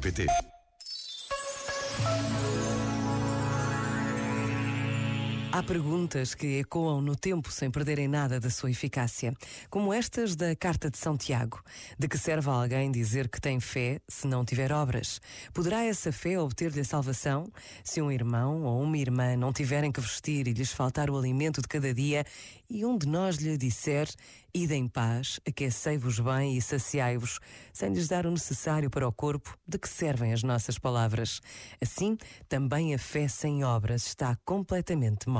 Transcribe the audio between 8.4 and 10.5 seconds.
sua eficácia, como estas